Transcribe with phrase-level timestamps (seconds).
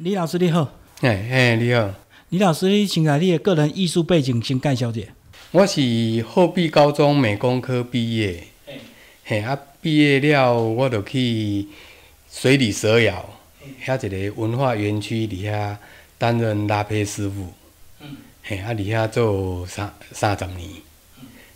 [0.00, 1.92] 李老师你好，哎哎，你好，
[2.28, 5.08] 李老师，你请来你的个人艺术背景先介绍一下。
[5.50, 5.80] 我是
[6.22, 8.44] 后壁高中美工科毕业，
[9.24, 11.66] 嘿啊，毕业了我就去
[12.30, 13.28] 水里蛇窑，
[13.84, 15.76] 遐一个文化园区里遐
[16.16, 17.52] 担任拉坯师傅，
[18.44, 20.70] 嘿啊，里遐做三三十年，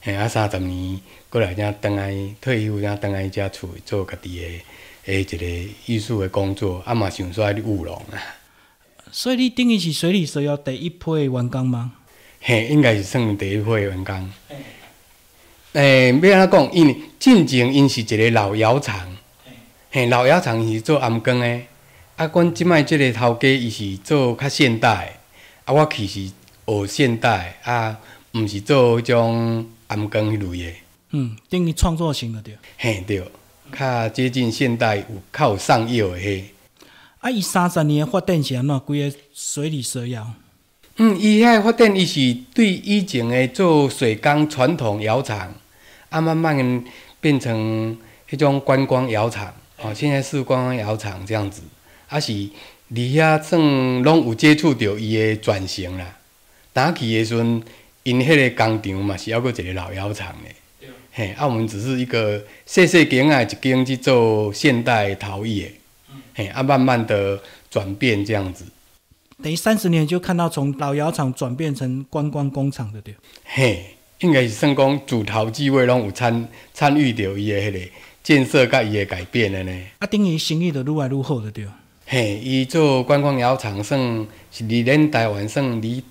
[0.00, 0.98] 嘿啊，三十年
[1.30, 4.48] 过来才倒来退休，才倒来遮厝做家己的。
[5.06, 5.46] 诶，一个
[5.86, 8.16] 艺术的工作，啊嘛想说你务农啊。
[9.10, 11.92] 所以你等于是水里蛇窑第一批员工吗？
[12.40, 14.30] 嘿，应该是算第一批员工。
[15.72, 16.72] 诶，要安怎讲？
[16.72, 19.16] 因为进前因是一个老窑厂，
[19.90, 21.60] 嘿，老窑厂是做暗光的。
[22.16, 25.18] 啊，阮即摆即个头家伊是做较现代，
[25.64, 26.30] 啊，我去是
[26.66, 27.98] 学现代，啊，
[28.34, 30.72] 毋是做迄种暗光迄类的。
[31.10, 32.56] 嗯，等于创作型的对。
[32.78, 33.22] 嘿，对。
[33.76, 36.42] 较接近现代，有较有上游的迄。
[37.18, 38.80] 啊，伊三十年发展是安怎？
[38.80, 40.34] 规个水里蛇窑。
[40.96, 45.54] 嗯，伊遐发展伊是对以前的做水缸传统窑厂，
[46.10, 46.84] 啊，慢慢
[47.20, 47.96] 变成
[48.28, 49.54] 迄种观光窑厂。
[49.78, 51.62] 哦，现在是观光窑厂这样子，
[52.08, 52.32] 啊是
[52.88, 56.18] 离遐算拢有接触到伊的转型啦。
[56.72, 57.62] 打起的时阵，
[58.02, 60.50] 因迄个工厂嘛是抑阁一个老窑厂的。
[61.14, 65.68] 嘿，啊，我们只是一个细细间啊，一间去做现代陶艺，
[66.34, 67.38] 嘿，啊，慢慢的
[67.70, 68.64] 转变这样子。
[69.42, 73.14] 等于三十年就看到从老窑厂转变成观光工厂的对。
[73.44, 73.84] 嘿，
[74.20, 77.78] 应该是算讲主陶机位拢有参参与到伊的迄个
[78.22, 79.82] 建设甲伊的改变的呢。
[79.98, 81.66] 啊，等于生意就愈来愈好的对。
[82.06, 86.02] 嘿，伊做观光窑厂算是离咱台湾算离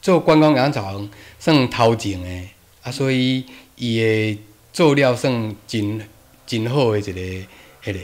[0.00, 1.06] 做观光窑厂
[1.38, 2.48] 算头前的，
[2.84, 3.44] 啊，所以。
[3.82, 4.38] 伊的
[4.72, 6.00] 做料算真
[6.46, 7.20] 真好的一个，
[7.82, 7.98] 迄个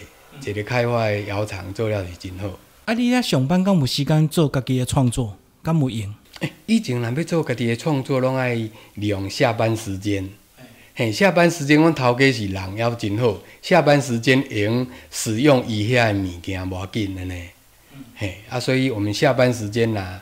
[0.44, 2.48] 一个开发的窑厂做料是真好。
[2.84, 6.12] 啊，你遐上班敢有时间做家己的创作，敢有用？
[6.66, 8.56] 以前若要做家己的创作，拢爱
[8.94, 10.28] 利用下班时间。
[10.96, 17.34] 嘿，下班时间阮头家是人要真好，下班时间用使用伊遐的物件无要紧的呢。
[18.16, 20.20] 嘿，啊，所以我们下班时间呐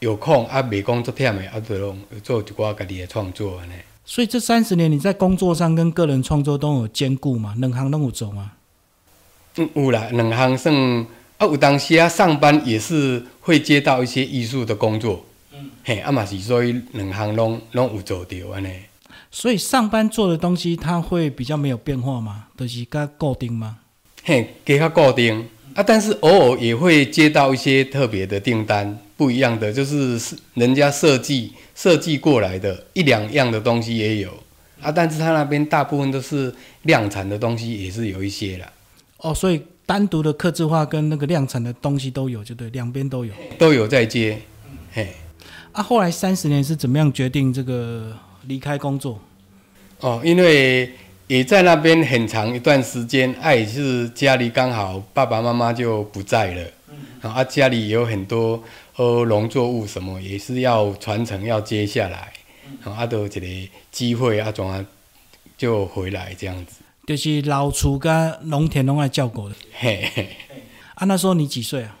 [0.00, 3.72] 有空啊，袂讲作忝的，啊，就拢做一寡家己的创作呢。
[4.10, 7.54] 所以这三十年你在工作上跟个人创作都有兼顾嘛？
[7.58, 8.52] 两行都有做吗？
[9.56, 10.74] 嗯，有啦，两行算
[11.36, 11.44] 啊。
[11.44, 15.22] 有当时啊，上班也是会接到一些艺术的工作。
[15.52, 18.70] 嗯，嘿，啊嘛是，所以两行拢拢有做掉安尼。
[19.30, 22.46] 所以上班做的东西，它会比较没有变化吗？
[22.56, 23.76] 都是较固定吗？
[24.24, 28.98] 嘿，给较固定啊，但是偶尔也会接到一些特别的订单。
[29.18, 34.30] 不一样的就是是人家设计设计过来的一两样的东西也有
[34.80, 38.72] 啊，但是他那边大部分都是量产的东西，也是有一些啦。
[39.16, 44.38] 哦，所以单独的刻字化跟那个量产的东西都有，就对，两边都有，都有在接。
[44.92, 45.08] 嘿，
[45.72, 49.20] 啊，后来三十年是怎么样决定这个离开工作？
[49.98, 50.92] 哦，因为
[51.26, 56.62] 也在那边很长一段时间，也是家里刚好爸爸妈妈就不在了，
[57.22, 58.62] 啊，家里有很多。
[58.98, 62.32] 呃，农作物什么也是要传承，要接下来，
[62.82, 64.84] 啊，都一个机会啊，怎啊
[65.56, 66.80] 就回来这样子。
[67.06, 69.54] 就是老厝跟农田拢爱照顾的。
[69.72, 70.36] 嘿嘿。
[70.94, 71.96] 啊，那时候你几岁啊？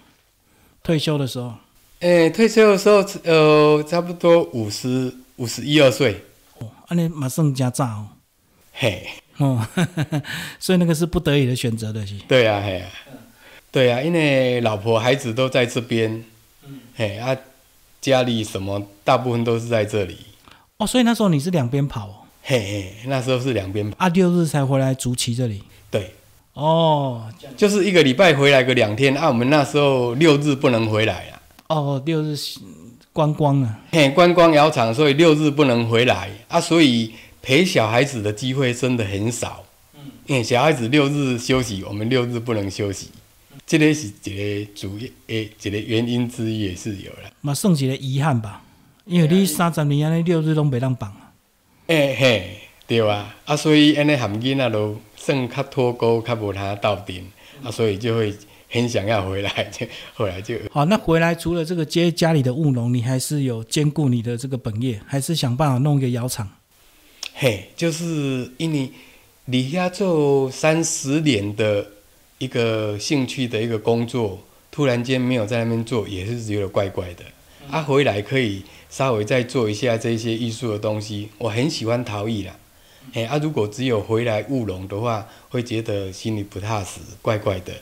[0.82, 1.54] 退休的时候？
[2.00, 6.24] 诶，退休的时候，呃，差不多五十五十一二岁。
[6.58, 8.08] 哦，安尼马上加早哦。
[8.72, 9.06] 嘿。
[9.36, 9.64] 哦，
[10.58, 12.16] 所以那个是不得已的选择的是。
[12.26, 12.90] 对啊，嘿啊。
[13.70, 16.24] 对啊，因为老婆孩子都在这边。
[16.98, 17.36] 嘿啊，
[18.00, 20.16] 家里什么大部分都是在这里。
[20.78, 22.14] 哦，所以那时候你是两边跑，哦？
[22.42, 23.96] 嘿嘿，那时候是两边跑。
[24.04, 26.12] 啊，六日才回来竹崎这里，对，
[26.54, 32.36] 哦，就是一个礼拜回来个两天啊，我们那时候六日不能回来啊，哦，六日
[33.12, 36.28] 观光啊，嘿，观光窑厂，所以六日不能回来。
[36.48, 39.62] 啊，所以陪小孩子的机会真的很少，
[39.94, 43.10] 嗯，因为小孩子六日休息，我们六日不能休息。
[43.66, 47.30] 这个是一个主要诶，一个原因之一也是有了。
[47.40, 48.62] 嘛，算是个遗憾吧，
[49.04, 51.32] 因为你三十年安尼六日拢袂当放啊。
[51.88, 52.50] 诶嘿，
[52.86, 57.26] 对啊，啊，所以安尼含囡仔都算较脱钩，较无他到顶
[57.62, 58.34] 啊，所以就会
[58.70, 60.56] 很想要回来，就 后来就。
[60.70, 66.48] 好，那回来除了这个接家里的务农，你还是有兼顾你的这个本业，还是想办法弄一个窑厂？
[67.34, 68.90] 嘿，就是因为
[69.44, 71.86] 离遐做三十年的。
[72.38, 74.38] 一个兴趣的一个工作，
[74.70, 77.24] 突然间没有在那边做，也是觉得怪怪的。
[77.70, 81.28] 啊，回来可以稍微再做一下这些艺术的东西。
[81.36, 82.56] 我很喜欢陶艺啦，
[83.12, 87.72] 哎，啊，如果只有回来务农的话，会觉得心里不踏实，怪怪的。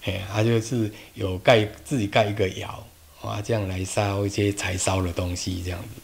[0.00, 2.86] 嘿，他就是有盖自己盖一个窑，
[3.20, 6.00] 啊，这样来烧一些柴烧的东西，这样子。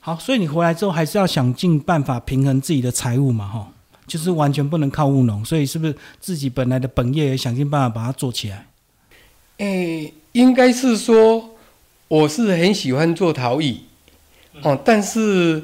[0.00, 3.72] 好，所以你回来之后还是要想尽办法平衡自己的财务嘛，哈，
[4.06, 8.66] 就是完全不能靠务农，所以是不是自己本来的本业也想尽办法把它做起来？
[9.58, 11.56] 诶，应该是说，
[12.08, 13.84] 我是很喜欢做陶艺，
[14.62, 15.62] 哦，但是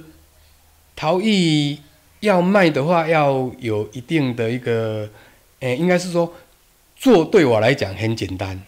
[0.94, 1.80] 陶艺
[2.20, 5.08] 要卖的话，要有一定的一个，
[5.60, 6.32] 诶，应该是说
[6.96, 8.60] 做对我来讲很简单，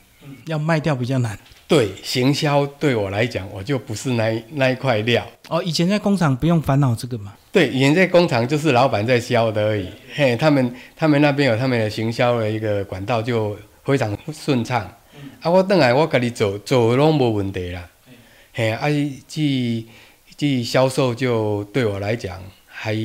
[0.47, 1.39] 要卖掉比较难。
[1.69, 5.25] 对，行销对我来讲，我就不是那那一块料。
[5.49, 7.35] 哦，以前在工厂不用烦恼这个嘛。
[7.53, 9.89] 对，以前在工厂就是老板在销的而已。
[10.15, 14.83] 嘿，他们他们那边有他们的行销的一个管道，就非常顺畅。
[15.41, 17.89] 啊，我等来我家己做做拢无问题啦。
[18.53, 18.89] 嘿，啊，
[19.27, 19.87] 即
[20.37, 22.97] 即销售就对我来讲还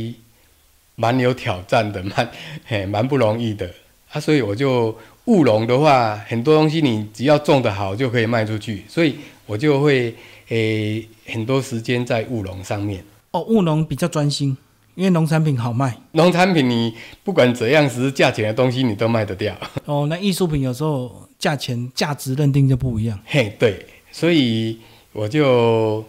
[0.96, 2.32] 蛮有挑战的，蛮
[2.66, 3.70] 嘿蛮不容易的。
[4.12, 4.98] 啊，所以我就。
[5.26, 9.16] 务农的话，很多东西你只要种得好就可以卖出去，所以
[9.48, 10.14] 我就会
[10.50, 13.04] 诶很多时间在务农上面。
[13.36, 14.56] 哦，务农比较专心，
[14.96, 15.94] 因为农产品好卖。
[16.14, 19.54] 农产品你不管怎样是价钱的东西，你都卖得掉。
[19.84, 23.20] 哦，那艺术品有时候价钱价值认定就不一样。
[23.26, 24.80] 嘿，对，所以
[25.12, 26.02] 我就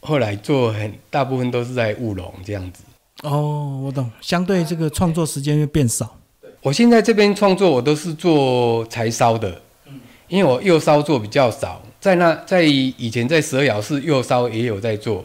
[0.00, 2.82] 后来做很大部分都是在务农这样子。
[3.22, 6.16] 哦，我懂，相对这个创作时间会变少。
[6.60, 9.62] 我现在这边创作，我都是做柴烧的，
[10.26, 15.24] 因为我釉烧做比较少，在那在以前在蛇窑是釉烧也有在做，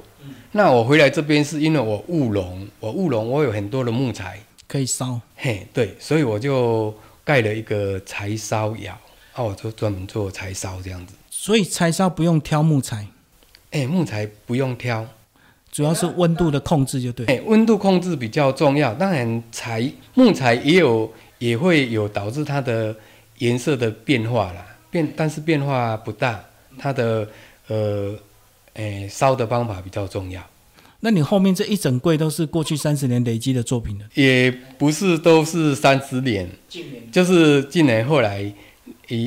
[0.51, 6.93] 那我回来这边是因为我务农，我务农我有很多的木材可以烧，嘿，对，所以我就
[7.23, 8.97] 盖了一个柴烧窑，
[9.33, 13.07] 啊，我就专门做柴烧这样子，所以柴烧不用挑木材，
[13.71, 15.05] 哎，木材不用挑。
[15.71, 18.91] 主要是温度的控制就对，哎，温度控制比较重要。
[18.95, 22.95] 当然，柴木材也有也会有导致它的
[23.37, 26.43] 颜色的变化啦，变但是变化不大。
[26.79, 27.27] 它的
[27.67, 28.15] 呃，
[28.79, 30.41] 哎，烧的方法比较重要。
[31.01, 34.05] 那你后面这一整柜都是过去三十年累积的作品了？
[34.13, 38.49] 也不是都是三十年，近年就是近年后来，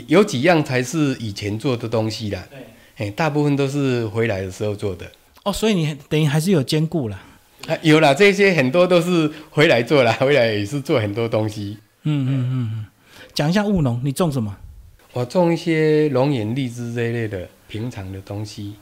[0.07, 2.43] 有几样才是以前做的东西啦。
[2.51, 2.59] 对，
[2.97, 5.11] 哎，大部分都是回来的时候做的。
[5.45, 7.23] 哦，所以你等于还是有兼顾啦，
[7.69, 11.77] 啊，有啦这些很多都是回来做了，回来也是做很多东西。
[12.05, 12.87] 嗯嗯嗯，
[13.35, 14.57] 讲一下务农，你种什么？
[15.13, 18.75] 我种一些龙眼、荔枝这一类的平常的东西。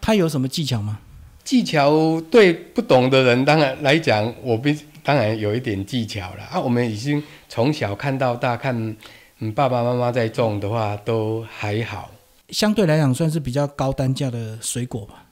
[0.00, 0.98] 它有什么技巧吗？
[1.44, 6.58] 技巧对不懂的人当然来讲，我必当然有一点技巧了啊。
[6.58, 8.96] 我们已经从小看到大，看
[9.38, 12.10] 嗯爸爸妈妈在种的话都还好。
[12.48, 15.24] 相对来讲，算是比较高单价的水果吧。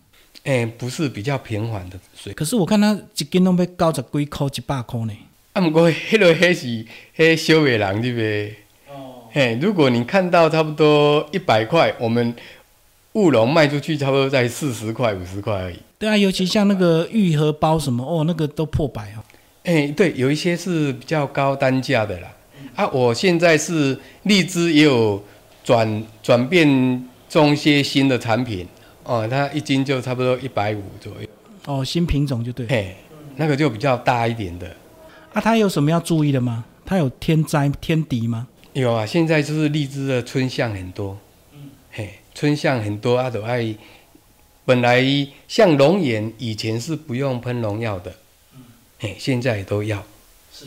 [0.45, 5.13] 哎，不是比较平缓的水果，可是我看它一斤拢要高十几块、一百块呢。
[5.55, 6.87] 啊，不过迄个迄是
[7.17, 8.55] 迄小野人对不对？
[8.89, 9.27] 哦。
[9.33, 12.35] 嘿，如果你看到差不多一百块，我们
[13.15, 15.77] 务农卖出去差不多在四十块、五十块而已。
[15.99, 19.23] 对啊，尤其像那个玉荷包什么哦，那个都破百哦。
[19.63, 22.29] 哎，对，有一些是比较高单价的啦。
[22.75, 25.23] 啊，我现在是荔枝也有
[25.63, 28.67] 转转变种一些新的产品。
[29.05, 31.29] 哦，它一斤就差不多一百五左右。
[31.67, 32.67] 哦，新品种就对。
[32.67, 32.97] 嘿，
[33.37, 34.67] 那个就比较大一点的。
[35.33, 36.65] 啊，它有什么要注意的吗？
[36.85, 38.49] 它有天灾天敌吗？
[38.73, 41.17] 有啊，现在就是荔枝的春象很多。
[42.35, 43.75] 春象很多啊，都爱。
[44.65, 45.05] 本来
[45.47, 48.15] 像龙眼以前是不用喷农药的。
[48.55, 48.63] 嗯。
[48.99, 50.05] 嘿，现在都要。
[50.53, 50.67] 是。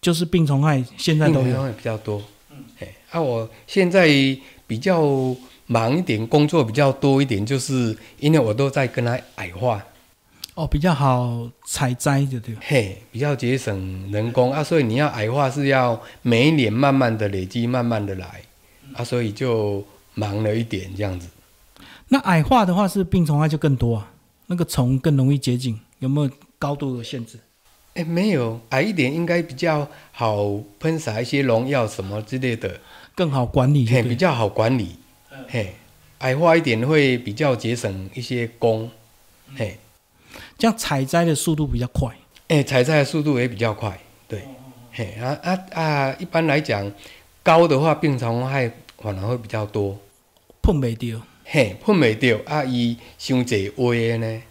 [0.00, 1.42] 就是病虫害现在都有。
[1.44, 2.22] 病虫害比较多。
[2.50, 2.64] 嗯。
[2.78, 4.08] 嘿，啊，我现在
[4.66, 5.34] 比较。
[5.68, 9.84] 忙一点，工作比较多一点，就是因为我都在跟他矮化，
[10.54, 18.42] 哦，比较好采摘的对嘿，比较节省人工啊，所以你要矮化是要每一年慢慢的累积，慢慢的来
[18.94, 19.84] 啊，所以就
[20.16, 21.28] 忙了一点这样子。
[22.08, 24.10] 那矮化的话是病虫害就更多啊，
[24.46, 27.38] 那个虫更容易接近，有没有高度的限制？
[27.94, 32.80] 哎，没有，矮一点应该比较好喷洒一些农药什么之类的，
[33.14, 34.96] 更好管理，嘿，比较好管理。
[35.48, 35.74] 嘿，
[36.18, 38.90] 矮化一点会比较节省一些工，
[39.56, 39.78] 嘿，
[40.58, 42.14] 这样采摘的速度比较快。
[42.48, 44.42] 哎，采摘的速度也比较快，对，
[44.92, 46.16] 嘿啊啊啊！
[46.18, 46.90] 一般来讲，
[47.42, 49.98] 高的话病虫害反而会比较多，
[50.66, 51.22] 碰没掉。
[51.44, 52.64] 嘿，碰没掉啊！
[52.64, 54.42] 伊伤济歪呢，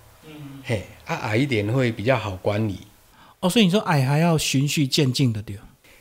[0.64, 2.80] 嘿啊矮一点会比较好管理。
[3.42, 5.58] 哦，所以你说矮还要循序渐进的掉。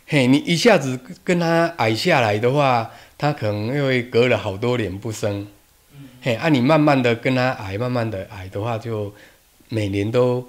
[0.07, 2.89] 嘿，你一下子跟它矮下来的话。
[3.17, 5.47] 它可能因为隔了好多年不生，
[6.21, 9.13] 嘿，啊你慢慢的跟它矮，慢慢的矮的话，就
[9.69, 10.47] 每年都，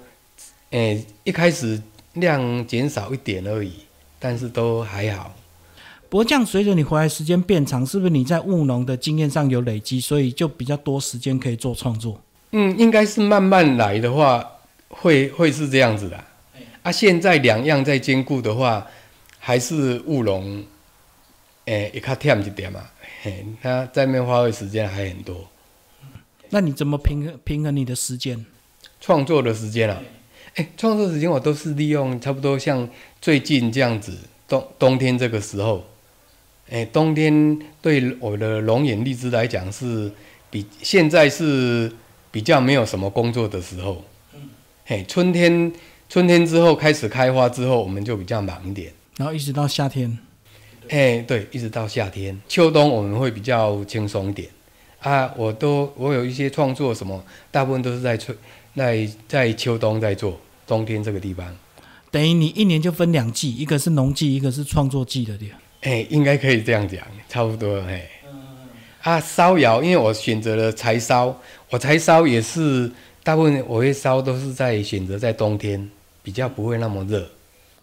[0.70, 1.80] 诶，一开始
[2.14, 3.72] 量减少一点而已，
[4.18, 5.34] 但是都还好。
[6.16, 12.18] 不不过这样随着你回来时间变长，是不是你在务农的经验上有累积，所以就比较多时间可以做创作？
[12.52, 14.42] 嗯，应该是慢慢来的话，
[14.88, 16.24] 会会是这样子的。
[16.82, 18.86] 啊，现在两样在兼顾的话，
[19.38, 20.64] 还是务农，
[21.66, 22.80] 诶、也较忝一点嘛。
[23.20, 25.46] 嘿，他在面花费时间还很多，
[26.48, 28.42] 那你怎么平衡平衡你的时间？
[29.02, 30.00] 创作的时间啊，
[30.54, 32.88] 诶、创作时间我都是利用差不多像
[33.20, 34.16] 最近这样子，
[34.48, 35.84] 冬冬天这个时候，
[36.68, 40.10] 诶、冬天对我的龙眼荔枝来讲是
[40.50, 41.92] 比现在是
[42.32, 44.02] 比较没有什么工作的时候，
[44.84, 45.72] 嘿，春天
[46.08, 48.92] 春天之后开始开花之后，我们就比较忙一点。
[49.16, 50.18] 然后一直到夏天，
[50.88, 54.48] 哎、对，一直到夏天、秋冬我们会比较轻松一点
[54.98, 55.32] 啊。
[55.36, 58.36] 我都我有一些创作什么，大部分都是在春
[58.74, 61.56] 在在秋冬在做，冬天这个地方，
[62.10, 65.58] 等于你一年就分两季，一个是农季，一个是创作季的对吧。
[65.86, 68.10] 哎、应该可以这样讲，差不多哎。
[69.02, 71.40] 啊，烧窑，因为我选择了柴烧，
[71.70, 72.90] 我柴烧也是
[73.22, 75.88] 大部分我会烧都是在选择在冬天，
[76.24, 77.30] 比较不会那么热。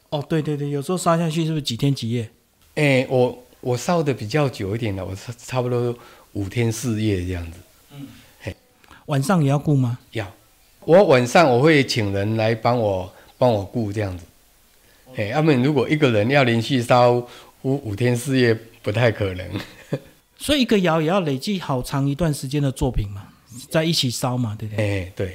[0.09, 2.29] 哦，对对对，有时候烧下去是不是几天几夜？
[2.75, 5.97] 哎、我我烧的比较久一点的，我差差不多
[6.33, 8.53] 五天四夜这样子。
[9.05, 9.97] 晚上也要顾吗？
[10.11, 10.29] 要，
[10.81, 14.25] 我晚上我会请人来帮我帮我顾这样子。
[15.15, 17.25] 哎、要不然如果一个人要连续烧
[17.63, 19.45] 五五天四夜，不太可能。
[20.37, 23.27] 所以一个窑也要累积好长一段时间的作品嘛，
[23.69, 25.27] 在一起烧嘛，对不对哎、对？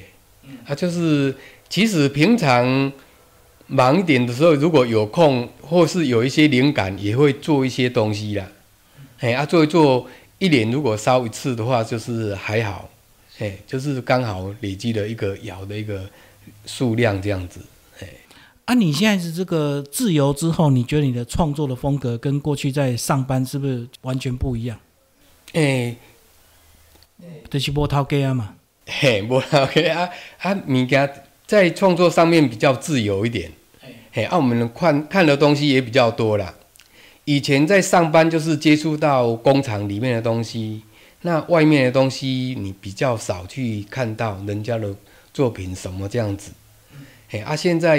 [0.43, 1.35] 对，啊，就是
[1.69, 2.93] 其实平常
[3.67, 8.47] 忙一点的时候，如果有空或是有一些灵感，也会做一些东西啦。
[9.21, 10.07] 哎、啊，做一做，
[10.39, 12.91] 一年如果烧一次的话，就是还好，
[13.39, 16.05] 哎、就是刚好累积了一个窑的一个
[16.67, 17.61] 数量这样子。
[18.69, 24.79] 啊，你现在是这个自由之后，你觉得你的创作的风格跟过去在上班是不是完全不一样？
[25.55, 25.97] 哎、
[27.49, 30.11] 就是波涛给啊嘛，嘿，无啦，OK 啊
[30.43, 31.11] 啊，物件
[31.47, 33.51] 在创作上面比较自由一点，
[34.13, 36.55] 嘿，啊，我们看看的东西也比较多啦。
[37.25, 40.83] 以前在上班就是接触到工厂里面的东西，
[41.23, 44.95] 那外面的东西你比较少去看到人家的
[45.33, 46.53] 作品什么这样子。
[47.31, 47.99] 嘿，啊，现在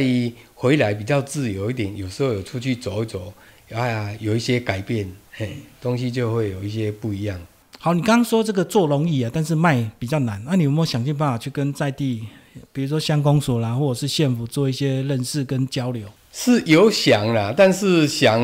[0.62, 3.34] 回来比较自由一点，有时候有出去走一走，
[3.72, 7.40] 哎呀，有一些改变，嘿，东西就会有一些不一样。
[7.80, 10.44] 好，你刚刚说这个做容易啊，但是卖比较难。
[10.46, 12.28] 那、你有没有想尽办法去跟在地，
[12.74, 16.06] 比如说乡公所啦，或者是县府做一些认识跟交流？
[16.34, 18.42] 是有想啦，但是想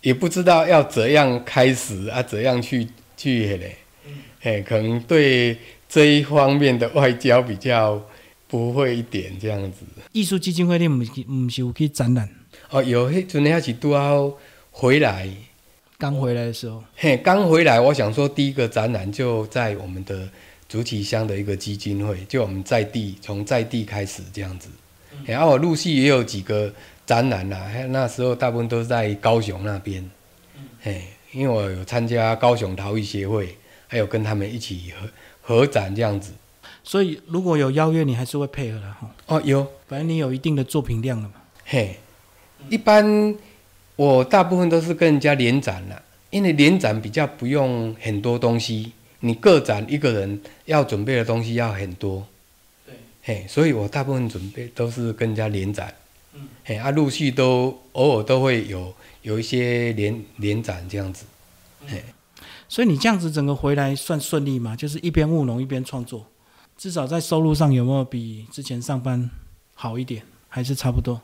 [0.00, 3.76] 也不知道要怎样开始啊，怎样去去迄嘞，
[4.40, 5.58] 嘿，可能对
[5.90, 8.02] 这一方面的外交比较
[8.54, 9.78] 不会一点这样子。
[10.12, 12.28] 艺术基金会你唔是唔是有去展览？
[12.70, 14.32] 哦，有迄阵还是拄好
[14.70, 15.28] 回来，
[15.98, 20.28] 刚回来的时候，嘿，刚回来，我想说第一个展览就在我们的
[20.68, 24.68] 竹崎乡的一个基金会，就我们在地从在地开始这样子。
[25.24, 26.72] 然后我陆续也有几个
[27.04, 30.08] 展览啦，嘿那时候大部分都是在高雄那边，
[30.80, 33.56] 嘿，因为我有参加高雄陶艺协会，
[33.88, 35.08] 还有跟他们一起合
[35.40, 36.30] 合展这样子。
[36.84, 39.10] 所以如果有邀约，你还是会配合的哈。
[39.26, 41.34] 哦，有，反正你有一定的作品量了嘛。
[41.64, 41.98] 嘿，
[42.68, 43.34] 一般
[43.96, 52.26] 我大部分都是跟人家联展了，因为联展比较不用很多东西，你个展一个人要准备的东西要很多。
[52.84, 55.92] 对，嘿，所以我大部分准备都是跟人家联展。
[56.34, 61.24] 嗯，嘿，啊，陆续都偶尔都会有有一些联联展这样子。
[61.86, 62.04] 嘿
[62.68, 64.74] 所以你这样子整个回来算顺利吗？
[64.76, 66.26] 就是一边务农一边创作，
[66.76, 69.30] 至少在收入上有没有比之前上班
[69.74, 71.20] 好一点，还是差不多？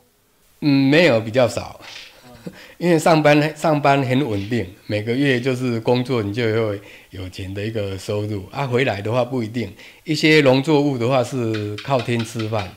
[0.61, 1.79] 嗯，没有比较少，
[2.77, 8.47] 因为上班上班很稳定，每个月就是工作你就会有钱的一个收入。
[8.51, 8.65] 啊。
[8.65, 12.71] 回来的话不一定，一些农作物的话是靠天吃饭，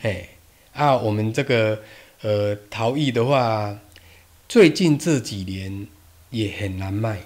[0.00, 0.28] 嘿。
[0.72, 1.80] 啊，我们这个
[2.22, 3.78] 呃陶艺的话，
[4.48, 5.86] 最近这几年
[6.30, 7.20] 也很难卖，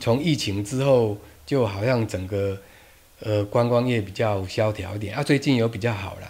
[0.00, 2.58] 从疫情之后就好像整个
[3.20, 6.28] 呃观光业比较萧条一点啊，最近有比较好了。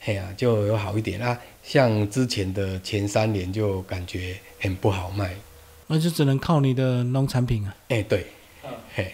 [0.00, 1.38] 嘿呀、就有好一点啊。
[1.62, 5.34] 像之前的前三年就感觉很不好卖。
[5.86, 7.74] 那就只能靠你的农产品啊。
[7.88, 8.26] 哎、对，
[8.94, 9.12] 嘿，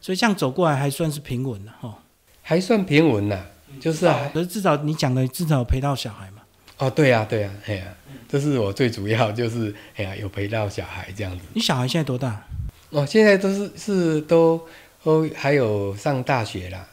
[0.00, 1.98] 所以这样走过来还算是平稳的哈。
[2.42, 3.44] 还算平稳呐、
[3.80, 6.42] 就是啊可是至少你讲的至少有陪到小孩嘛。
[6.78, 7.84] 哦，对呀、对呀、嘿呀、
[8.28, 11.44] 这是我最主要就是哎呀有陪到小孩这样子。
[11.54, 12.44] 你小孩现在多大？
[12.90, 14.60] 哦，现在都是是都
[15.02, 16.88] 都还有上大学啦。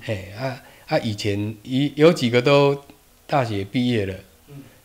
[0.00, 2.84] 嘿啊啊，以前一有几个都
[3.26, 4.14] 大学毕业了。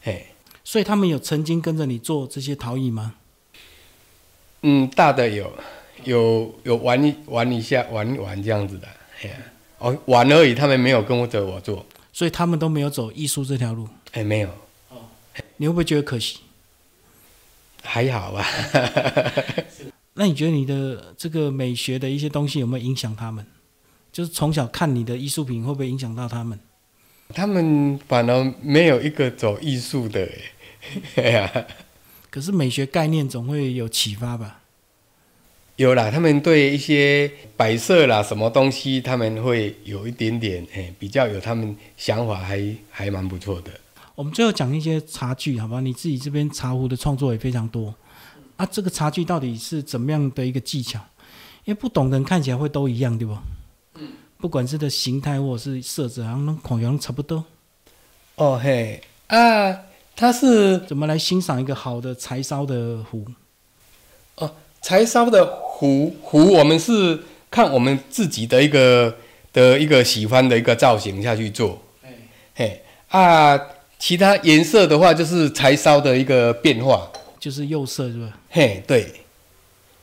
[0.01, 0.27] 嘿，
[0.63, 3.15] 所以他们有曾经跟着你做这些陶艺吗？
[4.61, 5.53] 嗯，大的有，
[6.03, 8.87] 有有玩一玩一下，玩一玩这样子的，
[9.77, 13.87] 哦，玩而已，他们没有跟着我做，所以他们都没有走艺术这条路。
[14.13, 14.49] 哎，没有，
[15.57, 16.39] 你会不会觉得可惜？
[17.83, 18.45] 还好吧。
[20.17, 23.45] 那你觉得你的这个美学的一些东西有没有影响他们？
[24.11, 26.59] 就是从小看你的艺术品，会不会影响到他们？
[27.29, 30.27] 他们反而没有一个走艺术的，
[31.15, 31.65] 哎呀，
[32.31, 34.61] 可是美学概念总会有启发吧？
[35.75, 43.69] 有啦，他们对一些摆设啦、什么东西，他们会有一点点，哎，比较有他们想法，还还蛮不错的。
[44.15, 45.79] 我们最后讲一些茶具，好吧？
[45.79, 47.93] 你自己这边茶壶的创作也非常多
[48.57, 50.99] 啊，这个茶具到底是怎么样的一个技巧？
[51.63, 53.37] 因为不懂的人看起来会都一样，对不？
[53.95, 54.09] 嗯。
[54.37, 57.43] 不管是的形态或者是色泽，好像孔样差不多。
[58.35, 59.79] 哦嘿啊，
[60.15, 63.25] 它是怎么来欣赏一个好的柴烧的壶？
[64.35, 69.15] 哦，柴烧的壶壶，我们是看我们自己的一个
[69.53, 71.81] 的一个喜欢的一个造型下去做。
[72.55, 73.59] 嘿啊。
[73.99, 78.37] 其他颜色的话，就是柴烧的一个变化，就是釉色是吧？
[78.49, 79.13] 嘿，对。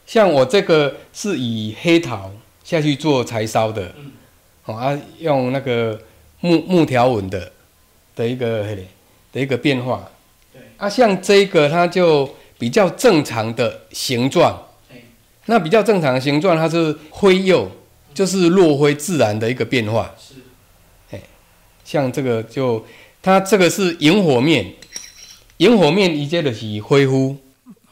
[0.06, 2.30] 像我这个是以黑陶
[2.62, 3.94] 下去做柴烧的，
[4.64, 6.00] 哦啊，用那个
[6.40, 7.50] 木木条纹的
[8.14, 8.66] 的一个
[9.32, 10.10] 的一个变化。
[10.52, 10.62] 对。
[10.76, 14.60] 啊，像这个它就比较正常的形状。
[15.46, 17.68] 那比较正常的形状，它是灰釉，
[18.14, 20.14] 就是落灰自然的一个变化。
[20.18, 20.34] 是。
[21.10, 21.20] 嘿，
[21.84, 22.84] 像这个就。
[23.26, 24.74] 它这个是萤火面，
[25.58, 27.36] 萤火面一接的是灰乎，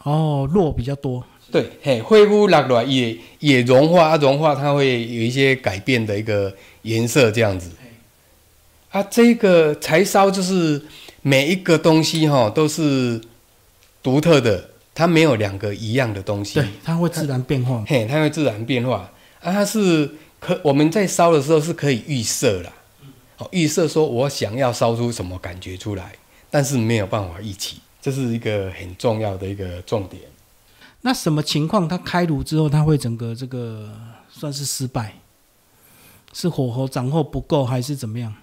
[0.03, 1.25] 哦，落比较多。
[1.51, 7.71] 对，嘿，灰乎落落也也融化，啊，融化它会有一些改变的一个颜色这样子。
[8.91, 10.83] 啊，这个柴烧就是
[11.21, 13.21] 每一个东西哈都是
[14.03, 16.55] 独特的，它没有两个一样的东西。
[16.55, 17.85] 对，它会自然变化。
[17.87, 19.11] 嘿，它会自然变化。
[19.41, 22.73] 啊，它是可我们在烧的时候是可以预设的。
[23.51, 26.13] 预设说，我想要烧出什么感觉出来，
[26.53, 30.21] 但是没有办法一起，这是一个很重要的一个重点。
[31.01, 33.91] 那什么情况，它开炉之后，它会整个这个
[34.29, 35.15] 算是失败？
[36.35, 38.35] 是火候掌握不够，还是怎么样？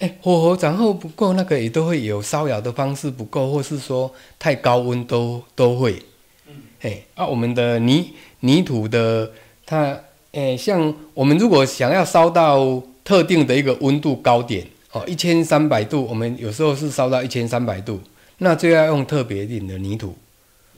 [0.00, 6.02] 哎，火候掌握不够，那个也都会有烧窑的方式不够，或是说太高温都都会。
[6.46, 9.32] 嗯，哎，啊，我们的泥泥土的
[9.64, 9.98] 它，
[10.32, 12.82] 哎，像我们如果想要烧到。
[13.06, 14.66] 特定的一个温度高点
[14.96, 18.00] 哦，一千三百度，我们有时候是烧到一千三百度，
[18.38, 20.16] 那就要用特别点的泥土，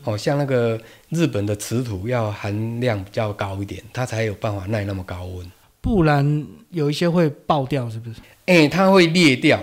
[0.03, 0.77] 哦，像那个
[1.11, 5.49] 日本的瓷土要含量比较高一点，它才有办法耐那么高温，
[5.81, 8.17] 不然有一些会爆掉，是不是？
[8.47, 9.63] 哎，它会裂掉，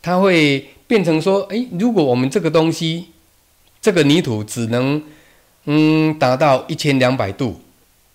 [0.00, 3.08] 它会变成说，哎，如果我们这个东西，
[3.82, 5.02] 这个泥土只能
[5.66, 7.60] 嗯达到一千两百度，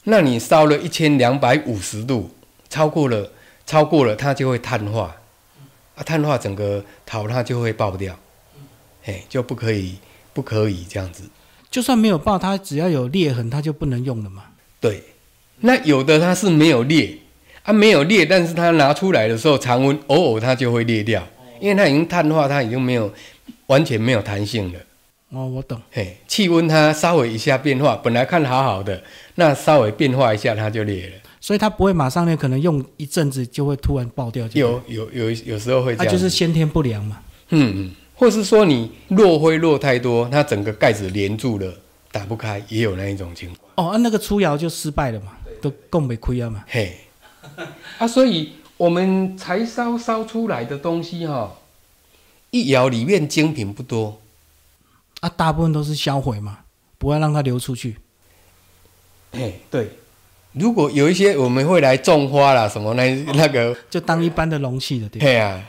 [0.06, 2.32] 那你烧了一千两百五十度，
[2.68, 3.32] 超过了。
[3.64, 5.16] 超过了，它就会碳化，
[6.02, 8.18] 啊，碳化整个陶它就会爆掉，
[9.06, 9.98] 哎，就不可以，
[10.34, 11.24] 不可以这样子。
[11.70, 14.46] 就算没有爆，它只要有裂痕，它就不能用了嘛。
[14.80, 15.04] 对，
[15.60, 17.16] 那有的它是没有裂，
[17.62, 21.24] 啊，没有裂，但是它拿出来的时候，常温偶尔它就会裂掉，
[21.60, 23.14] 因为它已经碳化，它已经没有
[23.68, 24.80] 完全没有弹性了。
[25.30, 25.80] 哦，我懂。
[25.92, 29.04] 嘿，气温它稍微一下变化，本来看好好的，
[29.36, 31.14] 那稍微变化一下，它就裂了。
[31.42, 34.48] 所以它不会马上呢，可能用一阵子就会突然爆掉。
[34.54, 36.06] 有有有有时候会这样。
[36.06, 37.20] 它就是先天不良嘛。
[37.50, 41.74] 嗯嗯，或是说你落灰落太多，它整个盖子连住了，
[42.12, 43.90] 打不开，也有那一种情况。
[43.90, 46.64] 哦，那个出窑就失败了嘛，都更没亏了嘛。
[46.68, 46.96] 嘿，
[47.98, 51.58] 啊，所以我们柴烧烧出来的东西哈，
[52.52, 54.22] 一窑里面精品不多，
[55.22, 56.60] 啊，大部分都是销毁嘛，
[57.00, 57.98] 不要让它流出去。
[59.32, 59.90] 嘿，对。
[60.54, 65.64] 如果有一些我们会来种花啦，什么那那个，就当一般的容器的，对对啊，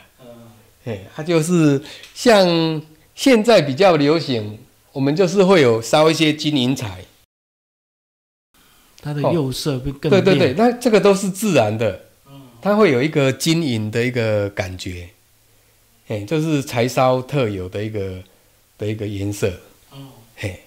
[0.83, 1.81] 嗯，它就是
[2.13, 2.81] 像
[3.15, 4.59] 现在比较流行，
[4.91, 7.05] 我们就是会有烧一些金银彩，
[9.01, 12.01] 它的釉色会更对对对，那这个都是自然的，
[12.61, 15.07] 它会有一个金银的一个感觉，
[16.09, 18.21] 哎，就是柴烧特有的一个
[18.77, 19.47] 的一个颜色，
[19.91, 19.97] 哦，
[20.35, 20.59] 嘿。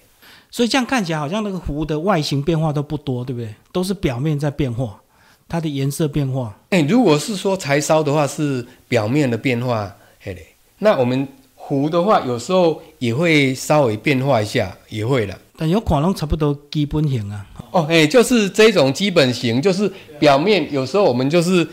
[0.49, 3.53] 所以这样看起来好像那个壶的外形变化都不多，对不对？
[3.71, 4.99] 都是表面在变化，
[5.47, 6.57] 它的颜色变化。
[6.69, 10.47] 哎，如果是说柴烧的话，是表面的变化，嘿嘞。
[10.79, 15.37] 那我们壶的话，有时候也会稍微变化一下，也会了。
[15.57, 17.45] 但有可能差不多基本型啊。
[17.71, 21.67] 哦，哎，就是这种基本型，就是表面有时候我们就是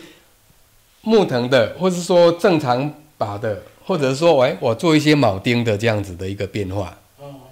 [1.01, 6.97] 木藤的，或是说正常把的，或者说，哎，我做一些铆钉的这样子的一个变化。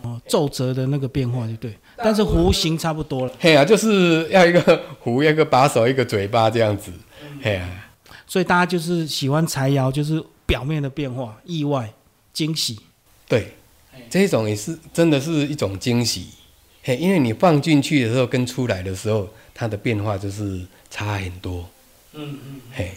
[0.04, 1.76] 哦，皱褶的那个变化就对。
[1.98, 3.34] 但是弧形差不多了。
[3.40, 6.92] 嘿啊，就是要一个壶，一个把手，一个嘴巴这样子。
[7.42, 7.70] 嘿啊，
[8.28, 11.94] 所以大家就是喜欢柴窑，就是表面的变化、意外、
[12.34, 12.80] 惊喜。
[13.28, 13.54] 对，
[14.10, 16.28] 这种也是真的是一种惊喜。
[16.84, 21.70] 嘿，因为你放进去的时候跟出来的时候，它的变化就是差很多。
[22.14, 22.62] 嗯嗯。
[22.74, 22.92] 嘿，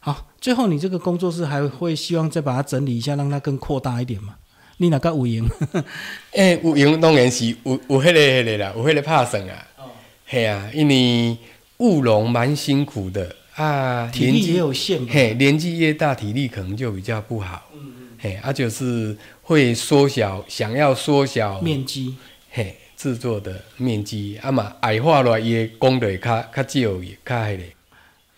[0.00, 4.36] 好，最后你这个工作室还会希望再把它整理一下，让它更扩大一点吗？
[4.78, 5.44] 你哪个有闲？
[6.32, 9.66] 诶，有闲当然是有有迄个迄个啦，有迄个拍算啊。
[9.78, 9.84] 哦。
[10.26, 11.36] 嘿啊，因为
[11.78, 15.06] 务农蛮辛苦的啊，体力也有限。
[15.06, 17.70] 嘿，年纪越大，体力可能就比较不好。
[17.74, 18.08] 嗯嗯。
[18.18, 22.16] 嘿，啊，就是会缩小，想要缩小面积。
[22.50, 22.76] 嘿。
[22.96, 27.62] 制作的面积，啊嘛矮化了，也工的较较少，也较迄个。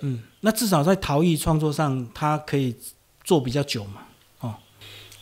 [0.00, 2.74] 嗯，那至少在陶艺创作上，它可以
[3.22, 4.07] 做比较久嘛。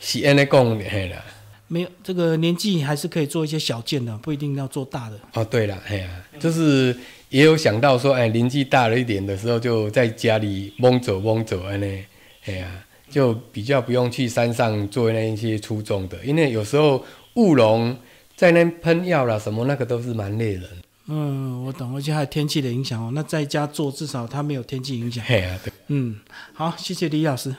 [0.07, 1.25] 哦，是安尼讲嘿啦。
[1.69, 5.19] 没有这个年纪，还是可以做一些小件的，不一定要做大的。
[5.35, 6.97] 哦，对了，嘿啊，就是
[7.29, 12.05] 也有想到说，哎，年纪大了一点的时候，就在家里蒙走蒙走安尼，
[12.43, 17.97] 嘿啊，就比较不用去山上做那一些粗重的，因为有时候务农。
[18.37, 20.65] 在那喷药啦，什么那个都是蛮累人。
[21.07, 23.11] 嗯，我懂，而且还有天气的影响哦。
[23.15, 25.25] 那在家做，至少它没有天气影响。
[25.25, 25.73] 嘿啊，对。
[25.87, 26.21] 嗯，
[26.53, 27.51] 好，谢谢李老师。